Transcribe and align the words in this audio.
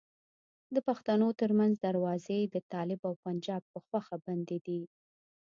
د 0.73 0.77
پښتنو 0.87 1.27
ترمنځ 1.41 1.73
دروازې 1.87 2.39
د 2.53 2.55
طالب 2.71 2.99
او 3.09 3.13
پنجاب 3.23 3.63
په 3.71 3.79
خوښه 3.85 4.15
بندي 4.25 4.59
دي. 4.65 4.81